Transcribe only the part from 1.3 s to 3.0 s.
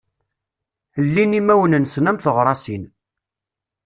imawen-nnsen am teɣṛasin.